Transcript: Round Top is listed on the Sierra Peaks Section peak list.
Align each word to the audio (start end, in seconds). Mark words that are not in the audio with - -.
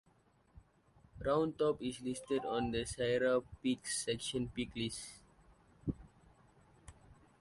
Round 1.19 1.59
Top 1.59 1.79
is 1.79 2.01
listed 2.01 2.43
on 2.43 2.71
the 2.71 2.87
Sierra 2.87 3.39
Peaks 3.61 4.03
Section 4.03 4.47
peak 4.49 4.71
list. 4.75 5.19